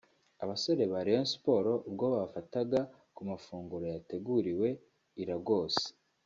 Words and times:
Abasore 0.43 0.83
ba 0.91 0.99
Rayon 1.05 1.27
Sports 1.33 1.71
ubwo 1.89 2.05
bafataga 2.15 2.79
ku 3.15 3.21
mafunguro 3.29 3.85
yateguriwe 3.93 4.69
i 5.21 5.23
Lagos 5.29 5.75